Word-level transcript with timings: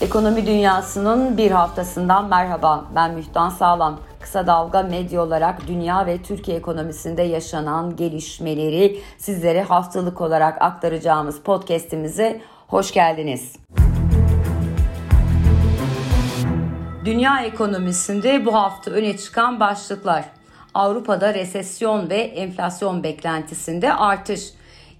Ekonomi 0.00 0.46
dünyasının 0.46 1.36
bir 1.36 1.50
haftasından 1.50 2.28
merhaba. 2.28 2.84
Ben 2.94 3.14
Mühtan 3.14 3.50
Sağlam. 3.50 4.00
Kısa 4.20 4.46
Dalga 4.46 4.82
Medya 4.82 5.22
olarak 5.22 5.66
dünya 5.66 6.06
ve 6.06 6.22
Türkiye 6.22 6.56
ekonomisinde 6.56 7.22
yaşanan 7.22 7.96
gelişmeleri 7.96 9.00
sizlere 9.18 9.62
haftalık 9.62 10.20
olarak 10.20 10.62
aktaracağımız 10.62 11.40
podcast'imize 11.40 12.40
hoş 12.68 12.92
geldiniz. 12.92 13.56
Dünya 17.04 17.40
ekonomisinde 17.40 18.44
bu 18.44 18.54
hafta 18.54 18.90
öne 18.90 19.16
çıkan 19.16 19.60
başlıklar. 19.60 20.24
Avrupa'da 20.74 21.34
resesyon 21.34 22.10
ve 22.10 22.16
enflasyon 22.16 23.02
beklentisinde 23.02 23.94
artış. 23.94 24.40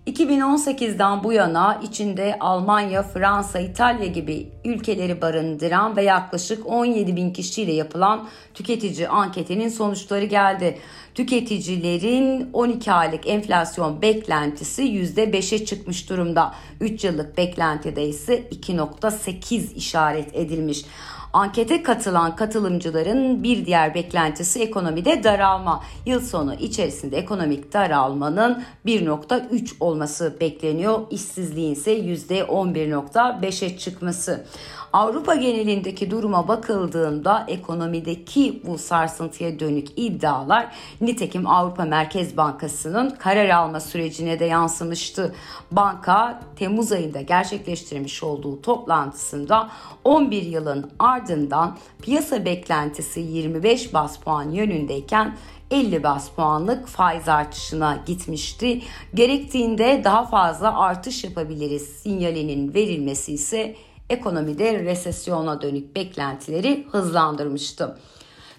2018'den 0.07 1.25
bu 1.25 1.33
yana 1.33 1.81
içinde 1.83 2.37
Almanya, 2.41 3.03
Fransa, 3.03 3.59
İtalya 3.61 4.07
gibi 4.07 4.49
ülkeleri 4.65 5.23
barındıran 5.23 5.97
ve 5.97 6.03
yaklaşık 6.03 6.67
17 6.67 7.17
bin 7.17 7.33
kişiyle 7.33 7.73
yapılan 7.73 8.29
tüketici 8.55 9.09
anketinin 9.09 9.69
sonuçları 9.69 10.25
geldi. 10.25 10.79
Tüketicilerin 11.15 12.51
12 12.53 12.93
aylık 12.93 13.27
enflasyon 13.27 14.03
beklentisi 14.03 14.83
%5'e 14.83 15.65
çıkmış 15.65 16.11
durumda. 16.11 16.55
3 16.81 17.05
yıllık 17.05 17.37
beklentide 17.39 18.07
ise 18.07 18.49
2.8 18.51 19.75
işaret 19.75 20.37
edilmiş. 20.37 20.85
Ankete 21.33 21.83
katılan 21.83 22.37
katılımcıların 22.37 23.43
bir 23.43 23.67
diğer 23.67 23.95
beklentisi 23.95 24.63
ekonomide 24.63 25.25
daralma. 25.25 25.85
Yıl 26.07 26.21
sonu 26.21 26.55
içerisinde 26.55 27.17
ekonomik 27.17 27.73
daralmanın 27.73 28.65
1.3 28.87 29.75
olması 29.81 30.37
bekleniyor. 30.41 31.01
İşsizliğin 31.11 31.73
ise 31.73 31.99
%11.5'e 31.99 33.79
çıkması. 33.79 34.45
Avrupa 34.93 35.35
genelindeki 35.35 36.11
duruma 36.11 36.49
bakıldığında 36.49 37.45
ekonomideki 37.49 38.63
bu 38.67 38.79
sarsıntıya 38.79 39.61
dönük 39.61 39.89
iddialar 39.97 40.73
nitekim 41.03 41.47
Avrupa 41.47 41.85
Merkez 41.85 42.37
Bankası'nın 42.37 43.11
karar 43.11 43.49
alma 43.49 43.81
sürecine 43.81 44.39
de 44.39 44.45
yansımıştı. 44.45 45.35
Banka 45.71 46.43
Temmuz 46.57 46.93
ayında 46.93 47.21
gerçekleştirmiş 47.21 48.23
olduğu 48.23 48.63
toplantısında 48.63 49.71
11 50.05 50.43
yılın 50.43 50.91
ardından 50.99 51.79
piyasa 52.03 52.45
beklentisi 52.45 53.21
25 53.21 53.95
bas 53.95 54.19
puan 54.19 54.51
yönündeyken 54.51 55.37
50 55.71 56.03
bas 56.03 56.31
puanlık 56.31 56.87
faiz 56.87 57.29
artışına 57.29 57.99
gitmişti. 58.07 58.83
Gerektiğinde 59.15 60.01
daha 60.05 60.27
fazla 60.27 60.79
artış 60.79 61.25
yapabiliriz 61.25 61.83
sinyalinin 61.83 62.75
verilmesi 62.75 63.33
ise 63.33 63.77
ekonomide 64.11 64.85
resesyona 64.85 65.63
dönük 65.63 65.97
beklentileri 65.97 66.87
hızlandırmıştı. 66.91 67.99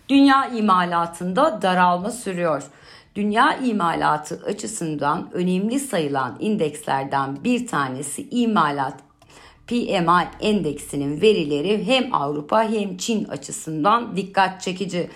Dünya 0.09 0.47
imalatında 0.47 1.61
daralma 1.61 2.11
sürüyor. 2.11 2.63
Dünya 3.15 3.57
imalatı 3.57 4.41
açısından 4.45 5.29
önemli 5.33 5.79
sayılan 5.79 6.37
indekslerden 6.39 7.43
bir 7.43 7.67
tanesi 7.67 8.29
imalat 8.29 8.95
PMI 9.67 10.27
endeksinin 10.39 11.21
verileri 11.21 11.87
hem 11.87 12.13
Avrupa 12.13 12.63
hem 12.63 12.97
Çin 12.97 13.25
açısından 13.25 14.15
dikkat 14.15 14.61
çekici. 14.61 15.09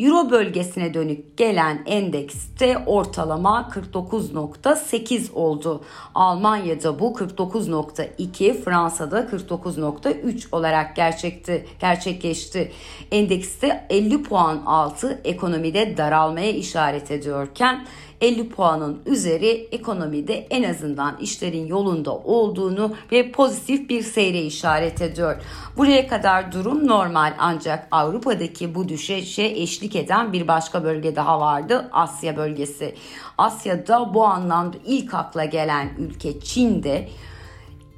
Euro 0.00 0.30
bölgesine 0.30 0.94
dönük 0.94 1.36
gelen 1.36 1.82
endekste 1.86 2.78
ortalama 2.86 3.70
49.8 3.74 5.32
oldu. 5.32 5.84
Almanya'da 6.14 6.98
bu 6.98 7.12
49.2, 7.12 8.62
Fransa'da 8.64 9.20
49.3 9.20 10.46
olarak 10.52 10.96
gerçekti, 10.96 11.66
gerçekleşti. 11.80 12.72
Endekste 13.10 13.86
50 13.90 14.22
puan 14.22 14.62
altı 14.66 15.20
ekonomide 15.24 15.96
daralmaya 15.96 16.50
işaret 16.50 17.10
ediyorken 17.10 17.86
50 18.20 18.48
puanın 18.48 19.02
üzeri 19.06 19.68
ekonomide 19.72 20.34
en 20.34 20.62
azından 20.62 21.16
işlerin 21.20 21.66
yolunda 21.66 22.16
olduğunu 22.16 22.94
ve 23.12 23.32
pozitif 23.32 23.88
bir 23.88 24.02
seyre 24.02 24.42
işaret 24.42 25.02
ediyor. 25.02 25.36
Buraya 25.76 26.08
kadar 26.08 26.52
durum 26.52 26.86
normal 26.86 27.34
ancak 27.38 27.88
Avrupa'daki 27.90 28.74
bu 28.74 28.88
düşüşe 28.88 29.42
eşlik 29.42 29.96
eden 29.96 30.32
bir 30.32 30.48
başka 30.48 30.84
bölge 30.84 31.16
daha 31.16 31.40
vardı 31.40 31.88
Asya 31.92 32.36
bölgesi. 32.36 32.94
Asya'da 33.38 34.14
bu 34.14 34.24
anlamda 34.24 34.76
ilk 34.86 35.14
akla 35.14 35.44
gelen 35.44 35.90
ülke 35.98 36.40
Çin'de 36.40 37.08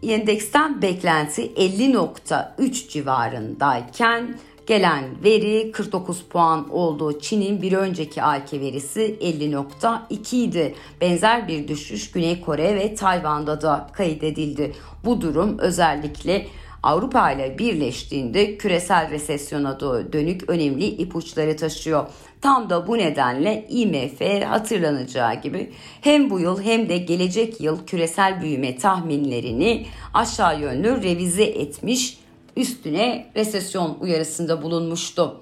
endeksten 0.03 0.83
beklenti 0.83 1.47
50.3 1.54 2.89
civarındayken 2.89 4.39
Gelen 4.66 5.04
veri 5.24 5.72
49 5.72 6.22
puan 6.22 6.70
oldu. 6.70 7.20
Çin'in 7.20 7.62
bir 7.62 7.72
önceki 7.72 8.22
ayki 8.22 8.60
verisi 8.60 9.00
50.2 9.20 10.36
idi. 10.36 10.74
Benzer 11.00 11.48
bir 11.48 11.68
düşüş 11.68 12.10
Güney 12.10 12.40
Kore 12.40 12.74
ve 12.74 12.94
Tayvan'da 12.94 13.62
da 13.62 13.90
kaydedildi. 13.92 14.72
Bu 15.04 15.20
durum 15.20 15.58
özellikle 15.58 16.46
Avrupa 16.82 17.30
ile 17.30 17.58
birleştiğinde 17.58 18.58
küresel 18.58 19.10
resesyona 19.10 19.80
dönük 20.12 20.50
önemli 20.50 20.84
ipuçları 20.84 21.56
taşıyor. 21.56 22.06
Tam 22.40 22.70
da 22.70 22.86
bu 22.86 22.98
nedenle 22.98 23.66
IMF 23.68 24.44
hatırlanacağı 24.46 25.34
gibi 25.34 25.72
hem 26.00 26.30
bu 26.30 26.40
yıl 26.40 26.62
hem 26.62 26.88
de 26.88 26.98
gelecek 26.98 27.60
yıl 27.60 27.86
küresel 27.86 28.40
büyüme 28.40 28.76
tahminlerini 28.76 29.86
aşağı 30.14 30.60
yönlü 30.60 31.02
revize 31.02 31.44
etmiş 31.44 32.22
üstüne 32.56 33.30
resesyon 33.36 33.96
uyarısında 34.00 34.62
bulunmuştu. 34.62 35.40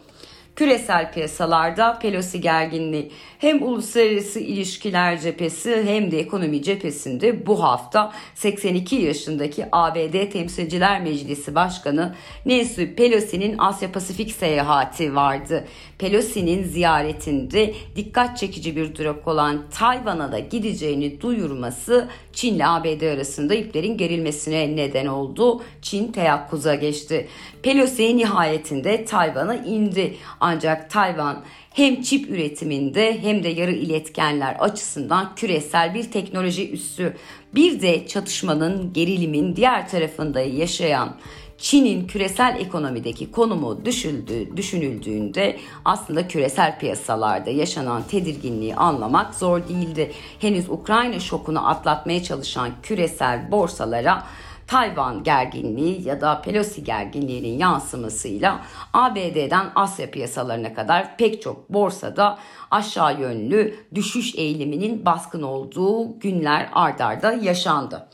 Küresel 0.56 1.12
piyasalarda 1.12 1.99
Pelosi 1.99 2.41
gerginliği 2.41 3.11
hem 3.38 3.62
uluslararası 3.62 4.41
ilişkiler 4.41 5.21
cephesi 5.21 5.83
hem 5.87 6.11
de 6.11 6.19
ekonomi 6.19 6.62
cephesinde 6.62 7.47
bu 7.47 7.62
hafta 7.62 8.12
82 8.34 8.97
yaşındaki 8.97 9.66
ABD 9.72 10.31
Temsilciler 10.31 11.03
Meclisi 11.03 11.55
Başkanı 11.55 12.15
Nancy 12.47 12.84
Pelosi'nin 12.84 13.55
Asya 13.59 13.93
Pasifik 13.93 14.33
seyahati 14.33 15.15
vardı. 15.15 15.65
Pelosi'nin 15.99 16.65
ziyaretinde 16.65 17.75
dikkat 17.97 18.38
çekici 18.38 18.77
bir 18.77 18.94
durak 18.94 19.28
olan 19.28 19.62
Tayvan'a 19.71 20.32
da 20.32 20.38
gideceğini 20.38 21.21
duyurması 21.21 22.09
Çin 22.32 22.55
ile 22.55 22.67
ABD 22.67 23.03
arasında 23.03 23.55
iplerin 23.55 23.97
gerilmesine 23.97 24.77
neden 24.77 25.06
oldu. 25.06 25.62
Çin 25.82 26.12
teyakkuza 26.12 26.75
geçti. 26.75 27.28
Pelosi 27.62 28.17
nihayetinde 28.17 29.05
Tayvan'a 29.05 29.55
indi. 29.55 30.17
Ancak 30.41 30.91
Tayvan 30.91 31.45
hem 31.75 32.03
çip 32.03 32.31
üretiminde 32.31 33.23
hem 33.23 33.43
de 33.43 33.49
yarı 33.49 33.73
iletkenler 33.73 34.56
açısından 34.61 35.34
küresel 35.37 35.95
bir 35.95 36.11
teknoloji 36.11 36.71
üssü. 36.71 37.17
Bir 37.55 37.83
de 37.83 38.06
çatışmanın, 38.06 38.93
gerilimin 38.93 39.56
diğer 39.56 39.89
tarafında 39.89 40.41
yaşayan 40.41 41.17
Çin'in 41.61 42.06
küresel 42.06 42.56
ekonomideki 42.61 43.31
konumu 43.31 43.84
düşüldü, 43.84 44.56
düşünüldüğünde 44.56 45.56
aslında 45.84 46.29
küresel 46.29 46.79
piyasalarda 46.79 47.50
yaşanan 47.50 48.03
tedirginliği 48.03 48.75
anlamak 48.75 49.34
zor 49.34 49.69
değildi. 49.69 50.12
Henüz 50.39 50.71
Ukrayna 50.71 51.21
şokunu 51.21 51.69
atlatmaya 51.69 52.23
çalışan 52.23 52.71
küresel 52.83 53.53
borsalara 53.53 54.25
Tayvan 54.70 55.22
gerginliği 55.22 56.08
ya 56.08 56.20
da 56.20 56.42
Pelosi 56.42 56.84
gerginliğinin 56.84 57.58
yansımasıyla 57.58 58.60
ABD'den 58.92 59.66
Asya 59.75 60.10
piyasalarına 60.10 60.75
kadar 60.75 61.16
pek 61.16 61.42
çok 61.42 61.72
borsada 61.72 62.38
aşağı 62.70 63.20
yönlü 63.20 63.75
düşüş 63.94 64.34
eğiliminin 64.34 65.06
baskın 65.06 65.42
olduğu 65.42 66.19
günler 66.19 66.69
ardarda 66.72 67.32
yaşandı. 67.32 68.08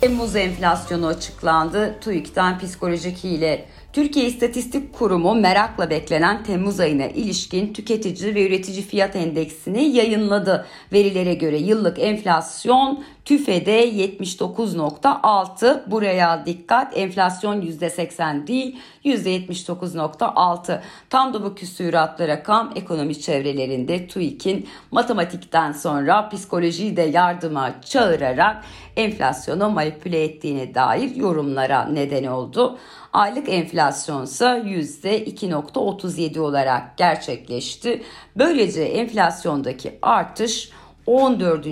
Temmuz 0.00 0.36
enflasyonu 0.36 1.06
açıklandı. 1.06 2.00
TÜİK'ten 2.00 2.58
psikolojik 2.58 3.24
hile 3.24 3.68
Türkiye 3.96 4.26
İstatistik 4.26 4.92
Kurumu 4.92 5.34
merakla 5.34 5.90
beklenen 5.90 6.42
Temmuz 6.42 6.80
ayına 6.80 7.06
ilişkin 7.06 7.72
tüketici 7.72 8.34
ve 8.34 8.46
üretici 8.46 8.82
fiyat 8.82 9.16
endeksini 9.16 9.96
yayınladı. 9.96 10.66
Verilere 10.92 11.34
göre 11.34 11.58
yıllık 11.58 11.98
enflasyon 11.98 13.04
TÜFE'de 13.24 13.90
79.6 13.90 15.90
buraya 15.90 16.46
dikkat 16.46 16.98
enflasyon 16.98 17.62
%80 17.62 18.46
değil 18.46 18.78
%79.6 19.04 20.80
tam 21.10 21.34
da 21.34 21.44
bu 21.44 21.54
küsüratlı 21.54 22.28
rakam 22.28 22.72
ekonomi 22.76 23.20
çevrelerinde 23.20 24.06
TÜİK'in 24.06 24.68
matematikten 24.90 25.72
sonra 25.72 26.28
psikolojiyi 26.28 26.96
de 26.96 27.02
yardıma 27.02 27.82
çağırarak 27.82 28.64
enflasyonu 28.96 29.70
manipüle 29.70 30.24
ettiğine 30.24 30.74
dair 30.74 31.16
yorumlara 31.16 31.84
neden 31.84 32.24
oldu. 32.24 32.78
Aylık 33.12 33.48
enflasyon 33.48 34.24
ise 34.24 34.44
%2.37 34.44 36.40
olarak 36.40 36.96
gerçekleşti. 36.96 38.02
Böylece 38.36 38.82
enflasyondaki 38.82 39.98
artış 40.02 40.70
14. 41.06 41.66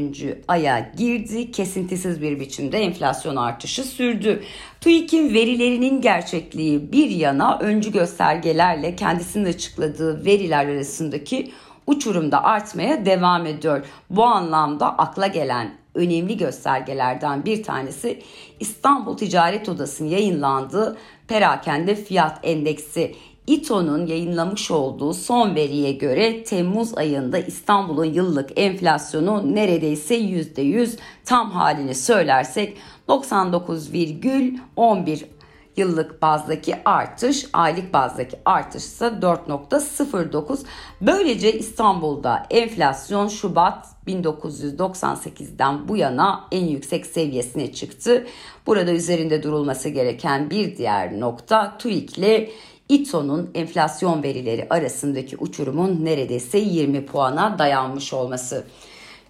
aya 0.48 0.92
girdi. 0.96 1.52
Kesintisiz 1.52 2.22
bir 2.22 2.40
biçimde 2.40 2.78
enflasyon 2.78 3.36
artışı 3.36 3.84
sürdü. 3.84 4.42
TÜİK'in 4.80 5.34
verilerinin 5.34 6.00
gerçekliği 6.00 6.92
bir 6.92 7.10
yana 7.10 7.58
öncü 7.58 7.92
göstergelerle 7.92 8.96
kendisinin 8.96 9.44
açıkladığı 9.44 10.24
veriler 10.24 10.66
arasındaki 10.66 11.52
uçurum 11.86 12.32
da 12.32 12.44
artmaya 12.44 13.06
devam 13.06 13.46
ediyor. 13.46 13.86
Bu 14.10 14.24
anlamda 14.24 14.98
akla 14.98 15.26
gelen 15.26 15.83
önemli 15.94 16.36
göstergelerden 16.36 17.44
bir 17.44 17.62
tanesi 17.62 18.22
İstanbul 18.60 19.16
Ticaret 19.16 19.68
Odası'nın 19.68 20.08
yayınlandığı 20.08 20.96
perakende 21.28 21.94
fiyat 21.94 22.38
endeksi. 22.42 23.14
İTO'nun 23.46 24.06
yayınlamış 24.06 24.70
olduğu 24.70 25.14
son 25.14 25.54
veriye 25.54 25.92
göre 25.92 26.44
Temmuz 26.44 26.98
ayında 26.98 27.38
İstanbul'un 27.38 28.04
yıllık 28.04 28.58
enflasyonu 28.58 29.54
neredeyse 29.54 30.20
%100 30.20 30.98
tam 31.24 31.50
halini 31.50 31.94
söylersek 31.94 32.76
99,11 33.08 35.24
Yıllık 35.76 36.22
bazdaki 36.22 36.76
artış, 36.84 37.46
aylık 37.52 37.92
bazdaki 37.92 38.36
artış 38.44 38.82
ise 38.82 39.04
4.09. 39.04 40.58
Böylece 41.00 41.52
İstanbul'da 41.52 42.46
enflasyon 42.50 43.28
Şubat 43.28 43.86
1998'den 44.06 45.88
bu 45.88 45.96
yana 45.96 46.44
en 46.52 46.64
yüksek 46.64 47.06
seviyesine 47.06 47.72
çıktı. 47.72 48.26
Burada 48.66 48.92
üzerinde 48.92 49.42
durulması 49.42 49.88
gereken 49.88 50.50
bir 50.50 50.76
diğer 50.76 51.20
nokta 51.20 51.78
TÜİK 51.78 52.18
ile 52.18 52.50
İTO'nun 52.88 53.50
enflasyon 53.54 54.22
verileri 54.22 54.66
arasındaki 54.70 55.36
uçurumun 55.36 56.04
neredeyse 56.04 56.58
20 56.58 57.06
puana 57.06 57.58
dayanmış 57.58 58.12
olması. 58.12 58.64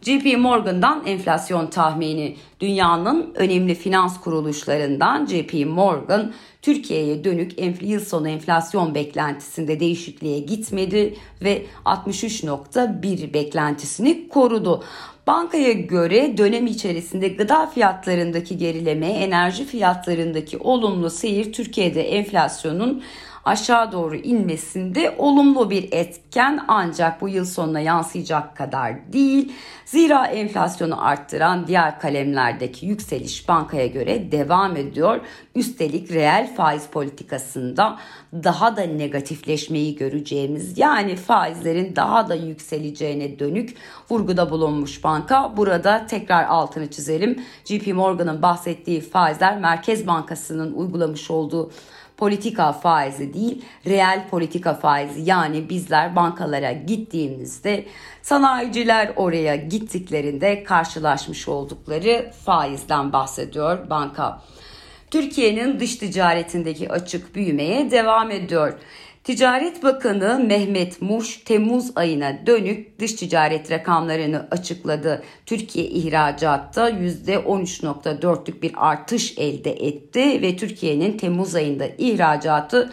JP 0.05 0.39
Morgan'dan 0.39 1.07
enflasyon 1.07 1.67
tahmini 1.67 2.37
dünyanın 2.61 3.33
önemli 3.35 3.75
finans 3.75 4.21
kuruluşlarından 4.21 5.27
JP 5.27 5.67
Morgan 5.67 6.33
Türkiye'ye 6.63 7.25
dönük 7.25 7.83
yıl 7.83 8.01
sonu 8.01 8.29
enflasyon 8.29 8.95
beklentisinde 8.95 9.81
değişikliğe 9.81 10.39
gitmedi 10.39 11.15
ve 11.43 11.63
63.1 11.85 13.35
beklentisini 13.35 14.29
korudu. 14.29 14.85
Bankaya 15.27 15.73
göre 15.73 16.39
dönem 16.39 16.67
içerisinde 16.67 17.29
gıda 17.29 17.67
fiyatlarındaki 17.67 18.59
gerileme, 18.59 19.07
enerji 19.07 19.65
fiyatlarındaki 19.65 20.59
olumlu 20.59 21.11
seyir 21.11 21.53
Türkiye'de 21.53 22.03
enflasyonun 22.03 23.03
aşağı 23.45 23.93
doğru 23.93 24.17
inmesinde 24.17 25.15
olumlu 25.19 25.71
bir 25.71 25.89
etken 25.93 26.65
ancak 26.69 27.21
bu 27.21 27.29
yıl 27.29 27.45
sonuna 27.45 27.81
yansıyacak 27.81 28.57
kadar 28.57 29.13
değil. 29.13 29.53
Zira 29.85 30.27
enflasyonu 30.27 31.07
arttıran 31.07 31.67
diğer 31.67 32.01
kalemlerdeki 32.01 32.87
yükseliş 32.87 33.49
bankaya 33.49 33.87
göre 33.87 34.33
devam 34.33 34.77
ediyor. 34.77 35.21
Üstelik 35.55 36.11
reel 36.11 36.55
faiz 36.57 36.87
politikasında 36.87 37.99
daha 38.33 38.77
da 38.77 38.83
negatifleşmeyi 38.83 39.97
göreceğimiz 39.97 40.79
yani 40.79 41.17
faizlerin 41.17 41.97
daha 41.97 42.29
da 42.29 42.35
yükseleceğine 42.35 43.39
dönük 43.39 43.77
vurguda 44.11 44.51
bulunmuş 44.51 45.05
banka. 45.05 45.57
Burada 45.57 46.07
tekrar 46.07 46.45
altını 46.45 46.91
çizelim. 46.91 47.43
JP 47.65 47.87
Morgan'ın 47.87 48.43
bahsettiği 48.43 49.01
faizler 49.01 49.59
Merkez 49.59 50.07
Bankası'nın 50.07 50.73
uygulamış 50.73 51.31
olduğu 51.31 51.71
politika 52.17 52.73
faizi 52.73 53.35
değil, 53.35 53.65
reel 53.87 54.29
politika 54.31 54.75
faizi. 54.75 55.21
Yani 55.31 55.69
bizler 55.69 56.17
bankalara 56.17 56.73
gittiğimizde 56.73 57.85
sanayiciler 58.23 59.13
oraya 59.17 59.57
gittiklerinde 59.57 60.65
karşılaşmış 60.65 61.49
oldukları 61.49 62.31
faizden 62.45 63.13
bahsediyor 63.13 63.91
banka. 63.91 64.43
Türkiye'nin 65.11 65.81
dış 65.81 65.97
ticaretindeki 65.97 66.93
açık 66.93 67.35
büyümeye 67.35 67.91
devam 67.91 68.31
ediyor. 68.31 68.79
Ticaret 69.25 69.83
Bakanı 69.83 70.45
Mehmet 70.47 71.03
Muş 71.03 71.37
Temmuz 71.37 71.91
ayına 71.97 72.47
dönük 72.47 73.01
dış 73.01 73.13
ticaret 73.13 73.71
rakamlarını 73.71 74.49
açıkladı. 74.51 75.23
Türkiye 75.47 75.87
ihracatta 75.87 76.91
%13.4'lük 76.91 78.63
bir 78.63 78.73
artış 78.77 79.39
elde 79.39 79.71
etti 79.71 80.43
ve 80.43 80.57
Türkiye'nin 80.57 81.19
Temmuz 81.19 81.55
ayında 81.55 81.87
ihracatı 81.99 82.93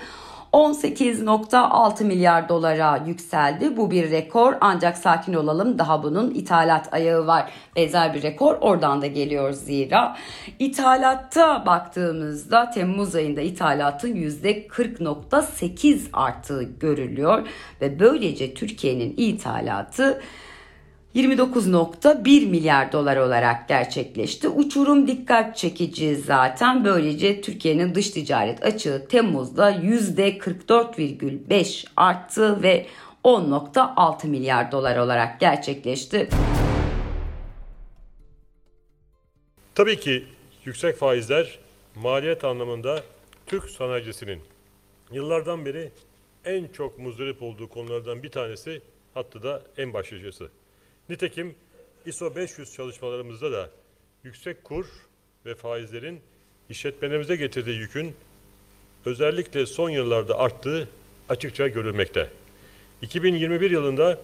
18.6 0.53 2.03
milyar 2.03 2.49
dolara 2.49 3.03
yükseldi. 3.07 3.77
Bu 3.77 3.91
bir 3.91 4.11
rekor 4.11 4.53
ancak 4.61 4.97
sakin 4.97 5.33
olalım 5.33 5.79
daha 5.79 6.03
bunun 6.03 6.33
ithalat 6.33 6.93
ayağı 6.93 7.27
var. 7.27 7.51
Benzer 7.75 8.13
bir 8.13 8.21
rekor 8.21 8.57
oradan 8.61 9.01
da 9.01 9.07
geliyor 9.07 9.51
zira. 9.51 10.17
İthalatta 10.59 11.65
baktığımızda 11.65 12.69
Temmuz 12.69 13.15
ayında 13.15 13.41
ithalatın 13.41 14.15
%40.8 14.15 15.99
arttığı 16.13 16.63
görülüyor 16.63 17.47
ve 17.81 17.99
böylece 17.99 18.53
Türkiye'nin 18.53 19.13
ithalatı 19.17 20.21
29.1 21.15 22.49
milyar 22.49 22.91
dolar 22.91 23.17
olarak 23.17 23.67
gerçekleşti. 23.67 24.49
Uçurum 24.49 25.07
dikkat 25.07 25.57
çekici 25.57 26.15
zaten. 26.15 26.85
Böylece 26.85 27.41
Türkiye'nin 27.41 27.95
dış 27.95 28.09
ticaret 28.09 28.63
açığı 28.63 29.07
Temmuz'da 29.09 29.71
%44,5 29.71 31.85
arttı 31.97 32.63
ve 32.63 32.85
10.6 33.23 34.27
milyar 34.27 34.71
dolar 34.71 34.97
olarak 34.97 35.39
gerçekleşti. 35.39 36.29
Tabii 39.75 39.99
ki 39.99 40.25
yüksek 40.65 40.97
faizler 40.97 41.59
maliyet 41.95 42.43
anlamında 42.43 43.03
Türk 43.45 43.69
sanayicisinin 43.69 44.39
yıllardan 45.11 45.65
beri 45.65 45.91
en 46.45 46.67
çok 46.67 46.99
muzdarip 46.99 47.43
olduğu 47.43 47.69
konulardan 47.69 48.23
bir 48.23 48.29
tanesi 48.29 48.81
hatta 49.13 49.43
da 49.43 49.61
en 49.77 49.93
başlıcası. 49.93 50.49
Nitekim 51.11 51.55
ISO 52.05 52.35
500 52.35 52.73
çalışmalarımızda 52.73 53.51
da 53.51 53.69
yüksek 54.23 54.63
kur 54.63 54.85
ve 55.45 55.55
faizlerin 55.55 56.21
işletmelerimize 56.69 57.35
getirdiği 57.35 57.79
yükün 57.79 58.15
özellikle 59.05 59.65
son 59.65 59.89
yıllarda 59.89 60.39
arttığı 60.39 60.89
açıkça 61.29 61.67
görülmekte. 61.67 62.29
2021 63.01 63.71
yılında 63.71 64.19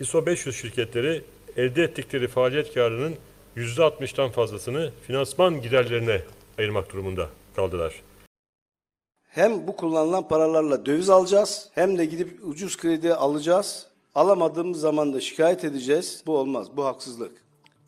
ISO 0.00 0.26
500 0.26 0.56
şirketleri 0.56 1.24
elde 1.56 1.82
ettikleri 1.82 2.28
faaliyet 2.28 2.74
karının 2.74 3.16
%60'tan 3.56 4.30
fazlasını 4.30 4.92
finansman 5.06 5.62
giderlerine 5.62 6.22
ayırmak 6.58 6.92
durumunda 6.92 7.28
kaldılar. 7.56 8.02
Hem 9.28 9.66
bu 9.66 9.76
kullanılan 9.76 10.28
paralarla 10.28 10.86
döviz 10.86 11.10
alacağız 11.10 11.68
hem 11.74 11.98
de 11.98 12.04
gidip 12.04 12.40
ucuz 12.42 12.76
kredi 12.76 13.14
alacağız 13.14 13.86
Alamadığımız 14.14 14.80
zaman 14.80 15.14
da 15.14 15.20
şikayet 15.20 15.64
edeceğiz. 15.64 16.22
Bu 16.26 16.38
olmaz. 16.38 16.68
Bu 16.76 16.84
haksızlık. 16.84 17.32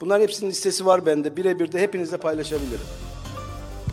Bunların 0.01 0.23
hepsinin 0.23 0.51
listesi 0.51 0.87
var 0.87 1.07
bende. 1.07 1.37
Birebir 1.37 1.73
de 1.73 1.81
hepinizle 1.81 2.17
paylaşabilirim. 2.17 2.87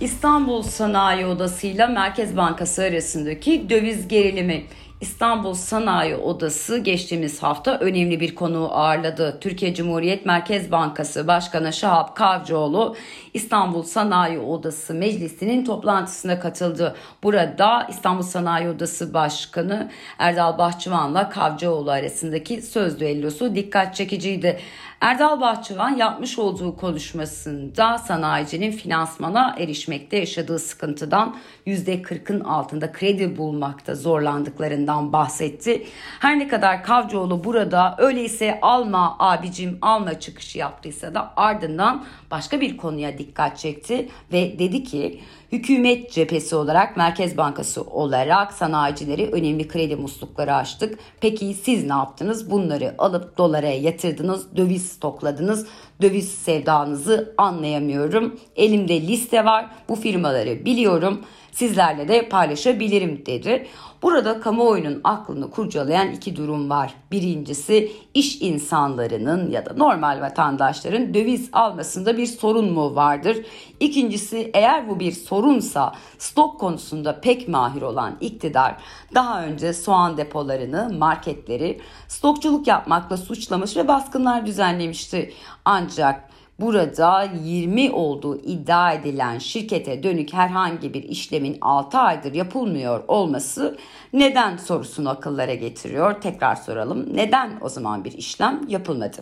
İstanbul 0.01 0.62
Sanayi 0.62 1.25
Odası 1.25 1.67
ile 1.67 1.88
Merkez 1.88 2.38
Bankası 2.38 2.84
arasındaki 2.84 3.69
döviz 3.69 4.07
gerilimi. 4.07 4.65
İstanbul 5.01 5.53
Sanayi 5.53 6.15
Odası 6.15 6.77
geçtiğimiz 6.77 7.43
hafta 7.43 7.79
önemli 7.79 8.19
bir 8.19 8.35
konu 8.35 8.69
ağırladı. 8.71 9.37
Türkiye 9.41 9.73
Cumhuriyet 9.73 10.25
Merkez 10.25 10.71
Bankası 10.71 11.27
Başkanı 11.27 11.73
Şahap 11.73 12.15
Kavcıoğlu 12.15 12.95
İstanbul 13.33 13.83
Sanayi 13.83 14.39
Odası 14.39 14.93
Meclisi'nin 14.93 15.65
toplantısına 15.65 16.39
katıldı. 16.39 16.95
Burada 17.23 17.87
İstanbul 17.89 18.23
Sanayi 18.23 18.69
Odası 18.69 19.13
Başkanı 19.13 19.91
Erdal 20.19 20.57
Bahçıvan'la 20.57 21.29
Kavcıoğlu 21.29 21.91
arasındaki 21.91 22.61
söz 22.61 22.99
düellosu 22.99 23.55
dikkat 23.55 23.95
çekiciydi. 23.95 24.59
Erdal 25.01 25.41
Bahçıvan 25.41 25.95
yapmış 25.95 26.39
olduğu 26.39 26.77
konuşmasında 26.77 27.97
sanayicinin 27.97 28.71
finansmana 28.71 29.55
erişmekte 29.59 30.17
yaşadığı 30.17 30.59
sıkıntıdan 30.59 31.35
%40'ın 31.67 32.39
altında 32.39 32.91
kredi 32.91 33.37
bulmakta 33.37 33.95
zorlandıklarından 33.95 35.13
bahsetti. 35.13 35.87
Her 36.19 36.39
ne 36.39 36.47
kadar 36.47 36.83
Kavcıoğlu 36.83 37.43
burada 37.43 37.95
öyleyse 37.97 38.59
alma 38.61 39.15
abicim 39.19 39.77
alma 39.81 40.19
çıkışı 40.19 40.57
yaptıysa 40.57 41.13
da 41.13 41.33
ardından 41.35 42.05
başka 42.31 42.61
bir 42.61 42.77
konuya 42.77 43.17
dikkat 43.17 43.57
çekti 43.57 44.09
ve 44.31 44.59
dedi 44.59 44.83
ki 44.83 45.21
Hükümet 45.51 46.11
cephesi 46.11 46.55
olarak 46.55 46.97
Merkez 46.97 47.37
Bankası 47.37 47.81
olarak 47.81 48.53
sanayicileri 48.53 49.29
önemli 49.31 49.67
kredi 49.67 49.95
muslukları 49.95 50.55
açtık. 50.55 50.99
Peki 51.21 51.53
siz 51.53 51.83
ne 51.83 51.93
yaptınız? 51.93 52.51
Bunları 52.51 52.95
alıp 52.97 53.37
dolara 53.37 53.67
yatırdınız, 53.67 54.57
döviz 54.57 54.85
stokladınız. 54.85 55.67
Döviz 56.01 56.31
sevdanızı 56.31 57.33
anlayamıyorum. 57.37 58.39
Elimde 58.55 59.01
liste 59.01 59.45
var. 59.45 59.69
Bu 59.89 59.95
firmaları 59.95 60.65
biliyorum 60.65 61.21
sizlerle 61.57 62.07
de 62.07 62.29
paylaşabilirim 62.29 63.23
dedi. 63.25 63.67
Burada 64.01 64.39
kamuoyunun 64.39 65.01
aklını 65.03 65.51
kurcalayan 65.51 66.11
iki 66.11 66.35
durum 66.35 66.69
var. 66.69 66.93
Birincisi 67.11 67.91
iş 68.13 68.41
insanlarının 68.41 69.51
ya 69.51 69.65
da 69.65 69.73
normal 69.73 70.21
vatandaşların 70.21 71.13
döviz 71.13 71.49
almasında 71.53 72.17
bir 72.17 72.25
sorun 72.25 72.73
mu 72.73 72.95
vardır? 72.95 73.37
İkincisi 73.79 74.51
eğer 74.53 74.89
bu 74.89 74.99
bir 74.99 75.11
sorunsa 75.38 75.94
stok 76.17 76.60
konusunda 76.60 77.22
pek 77.22 77.48
mahir 77.48 77.82
olan 77.82 78.17
iktidar 78.22 78.75
daha 79.15 79.46
önce 79.46 79.74
soğan 79.74 80.17
depolarını, 80.17 80.94
marketleri 80.98 81.82
stokçuluk 82.08 82.67
yapmakla 82.67 83.17
suçlamış 83.17 83.77
ve 83.77 83.88
baskınlar 83.88 84.46
düzenlemişti. 84.46 85.34
Ancak 85.65 86.27
Burada 86.60 87.24
20 87.44 87.91
olduğu 87.91 88.38
iddia 88.38 88.94
edilen 88.94 89.38
şirkete 89.38 90.03
dönük 90.03 90.34
herhangi 90.34 90.94
bir 90.94 91.03
işlemin 91.03 91.58
6 91.62 91.98
aydır 91.98 92.34
yapılmıyor 92.34 93.03
olması 93.08 93.77
neden 94.13 94.58
sorusunu 94.58 95.10
akıllara 95.10 95.53
getiriyor. 95.53 96.22
Tekrar 96.22 96.56
soralım. 96.56 97.06
Neden 97.13 97.51
o 97.62 97.70
zaman 97.70 98.06
bir 98.06 98.12
işlem 98.12 98.62
yapılmadı? 98.67 99.17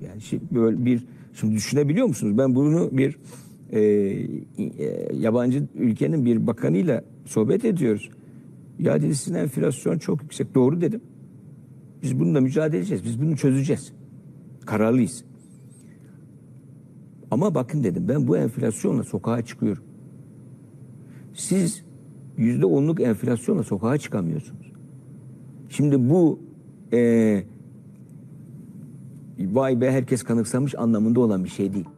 Yani 0.00 0.20
şimdi 0.20 0.44
böyle 0.50 0.84
bir 0.84 1.02
şimdi 1.40 1.54
düşünebiliyor 1.54 2.06
musunuz? 2.06 2.38
Ben 2.38 2.54
bunu 2.54 2.88
bir 2.92 3.18
e, 3.70 3.80
e, 3.80 5.08
yabancı 5.14 5.66
ülkenin 5.74 6.24
bir 6.24 6.46
bakanıyla 6.46 7.04
sohbet 7.24 7.64
ediyoruz. 7.64 8.10
Ya 8.78 9.02
dedi 9.02 9.16
sizin 9.16 9.34
enflasyon 9.34 9.98
çok 9.98 10.22
yüksek. 10.22 10.54
Doğru 10.54 10.80
dedim. 10.80 11.00
Biz 12.02 12.20
bununla 12.20 12.40
mücadele 12.40 12.78
edeceğiz. 12.78 13.04
Biz 13.04 13.22
bunu 13.22 13.36
çözeceğiz. 13.36 13.92
Kararlıyız. 14.66 15.24
Ama 17.30 17.54
bakın 17.54 17.84
dedim 17.84 18.08
ben 18.08 18.28
bu 18.28 18.36
enflasyonla 18.36 19.04
sokağa 19.04 19.42
çıkıyorum. 19.42 19.84
Siz 21.34 21.84
yüzde 22.36 22.66
onluk 22.66 23.00
enflasyonla 23.00 23.62
sokağa 23.62 23.98
çıkamıyorsunuz. 23.98 24.72
Şimdi 25.68 26.10
bu 26.10 26.40
e, 26.92 27.42
vay 29.38 29.80
be 29.80 29.90
herkes 29.90 30.22
kanıksamış 30.22 30.74
anlamında 30.74 31.20
olan 31.20 31.44
bir 31.44 31.50
şey 31.50 31.74
değil. 31.74 31.88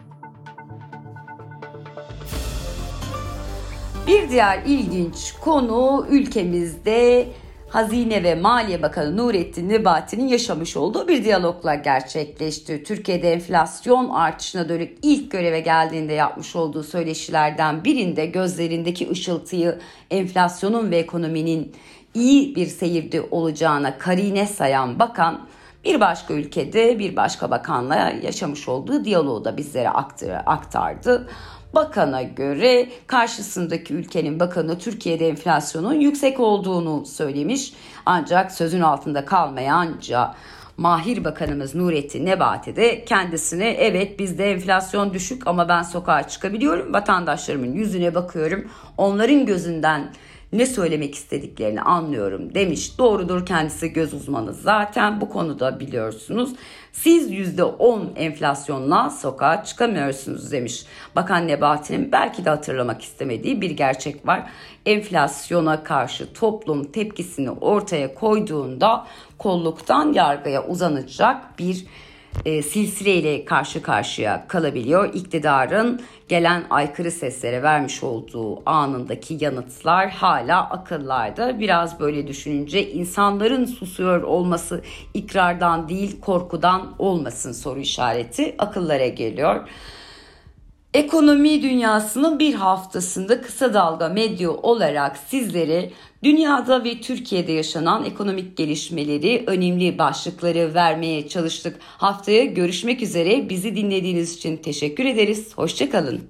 Bir 4.07 4.31
diğer 4.31 4.63
ilginç 4.67 5.33
konu 5.41 6.07
ülkemizde 6.11 7.29
Hazine 7.69 8.23
ve 8.23 8.35
Maliye 8.35 8.83
Bakanı 8.83 9.17
Nurettin 9.17 9.69
Nebati'nin 9.69 10.29
yaşamış 10.29 10.77
olduğu 10.77 11.09
bir 11.09 11.25
diyalogla 11.25 11.75
gerçekleşti. 11.75 12.83
Türkiye'de 12.83 13.33
enflasyon 13.33 14.09
artışına 14.09 14.69
dönük 14.69 14.99
ilk 15.03 15.31
göreve 15.31 15.61
geldiğinde 15.61 16.13
yapmış 16.13 16.57
olduğu 16.57 16.83
söyleşilerden 16.83 17.85
birinde 17.85 18.27
gözlerindeki 18.27 19.11
ışıltıyı 19.11 19.79
enflasyonun 20.11 20.91
ve 20.91 20.97
ekonominin 20.97 21.73
iyi 22.15 22.57
bir 22.57 22.67
seyirde 22.67 23.23
olacağına 23.31 23.99
karine 23.99 24.47
sayan 24.47 24.99
bakan 24.99 25.41
bir 25.85 26.01
başka 26.01 26.35
ülkede 26.35 26.99
bir 26.99 27.17
başka 27.17 27.51
bakanla 27.51 28.13
yaşamış 28.23 28.69
olduğu 28.69 29.05
diyaloğu 29.05 29.45
da 29.45 29.57
bizlere 29.57 29.91
aktardı. 30.47 31.29
Bakana 31.75 32.23
göre 32.23 32.89
karşısındaki 33.07 33.95
ülkenin 33.95 34.41
bakanı 34.41 34.79
Türkiye'de 34.79 35.29
enflasyonun 35.29 35.95
yüksek 35.95 36.41
olduğunu 36.41 37.07
söylemiş. 37.07 37.73
Ancak 38.07 38.53
sözün 38.53 38.81
altında 38.81 39.25
kalmayanca 39.25 40.35
Mahir 40.77 41.25
Bakanımız 41.25 41.75
Nurettin 41.75 42.27
Nebati 42.27 42.77
de 42.77 43.05
kendisine 43.05 43.69
evet 43.71 44.19
bizde 44.19 44.53
enflasyon 44.53 45.15
düşük 45.15 45.47
ama 45.47 45.69
ben 45.69 45.83
sokağa 45.83 46.29
çıkabiliyorum. 46.29 46.93
Vatandaşlarımın 46.93 47.73
yüzüne 47.73 48.15
bakıyorum. 48.15 48.69
Onların 48.97 49.47
gözünden 49.47 50.13
ne 50.53 50.67
söylemek 50.67 51.15
istediklerini 51.15 51.83
anlıyorum 51.83 52.55
demiş. 52.55 52.99
Doğrudur 52.99 53.47
kendisi 53.47 53.93
göz 53.93 54.15
uzmanı 54.15 54.53
zaten 54.53 55.21
bu 55.21 55.29
konuda 55.29 55.81
biliyorsunuz. 55.81 56.51
Siz 56.93 57.31
%10 57.31 58.17
enflasyonla 58.17 59.11
sokağa 59.11 59.65
çıkamıyorsunuz 59.65 60.53
demiş. 60.53 60.87
Bakan 61.17 61.49
Nebati'nin 61.49 62.13
belki 62.13 62.45
de 62.45 62.51
hatırlamak 62.51 63.03
istemediği 63.03 63.61
bir 63.61 63.71
gerçek 63.71 64.27
var. 64.27 64.51
Enflasyona 64.87 65.85
karşı 65.85 66.33
toplum 66.33 66.85
tepkisini 66.85 67.51
ortaya 67.51 68.15
koyduğunda 68.15 69.07
kolluktan 69.39 70.13
yargıya 70.13 70.67
uzanacak 70.67 71.59
bir 71.59 71.87
e, 72.45 72.63
silsileyle 72.63 73.45
karşı 73.45 73.83
karşıya 73.83 74.49
kalabiliyor. 74.49 75.15
İktidarın 75.15 76.01
gelen 76.29 76.65
aykırı 76.71 77.11
seslere 77.11 77.63
vermiş 77.63 78.03
olduğu 78.03 78.71
anındaki 78.71 79.37
yanıtlar 79.41 80.11
hala 80.11 80.71
akıllarda. 80.71 81.61
Biraz 81.61 82.01
böyle 82.01 82.27
düşününce 82.27 82.93
insanların 82.93 83.65
susuyor 83.65 84.23
olması 84.23 84.83
ikrardan 85.15 85.89
değil 85.89 86.21
korkudan 86.21 86.95
olmasın 86.99 87.53
soru 87.53 87.81
işareti 87.81 88.55
akıllara 88.59 89.09
geliyor. 89.09 89.69
Ekonomi 90.95 91.63
dünyasının 91.63 92.39
bir 92.39 92.55
haftasında 92.55 93.41
kısa 93.41 93.75
dalga 93.75 94.09
medya 94.09 94.51
olarak 94.51 95.17
sizlere 95.17 95.91
dünyada 96.23 96.85
ve 96.85 97.01
Türkiye'de 97.01 97.53
yaşanan 97.53 98.05
ekonomik 98.05 98.57
gelişmeleri, 98.57 99.45
önemli 99.47 99.99
başlıkları 99.99 100.75
vermeye 100.75 101.29
çalıştık. 101.29 101.77
Haftaya 101.81 102.45
görüşmek 102.45 103.03
üzere. 103.03 103.49
Bizi 103.49 103.77
dinlediğiniz 103.77 104.37
için 104.37 104.57
teşekkür 104.57 105.05
ederiz. 105.05 105.53
Hoşçakalın. 105.57 106.21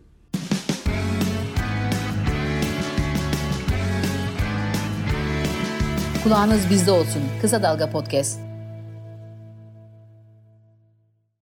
Kulağınız 6.25 6.71
bizde 6.71 6.91
olsun. 6.91 7.23
Kısa 7.43 7.63
Dalga 7.63 7.91
Podcast. 7.91 8.50